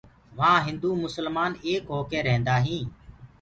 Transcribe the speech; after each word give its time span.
وهآن 0.37 0.59
هندو 0.67 0.89
مسلمآن 1.03 1.51
ايڪ 1.67 1.83
هوڪي 1.95 2.19
ريهدآئين 2.27 2.85